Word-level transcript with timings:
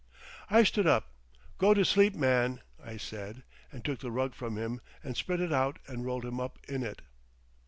I 0.49 0.63
stood 0.63 0.87
up. 0.87 1.11
"Go 1.59 1.75
to 1.75 1.85
sleep, 1.85 2.15
man!" 2.15 2.61
I 2.83 2.97
said, 2.97 3.43
and 3.71 3.85
took 3.85 3.99
the 3.99 4.09
rug 4.09 4.33
from 4.33 4.57
him, 4.57 4.81
and 5.03 5.15
spread 5.15 5.39
it 5.41 5.53
out 5.53 5.77
and 5.85 6.03
rolled 6.07 6.25
him 6.25 6.39
up 6.39 6.57
in 6.67 6.81
it. 6.81 7.03